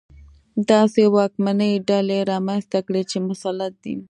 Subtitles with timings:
[0.71, 3.95] داسې واکمنې ډلې رامنځته کړي چې مسلط دي.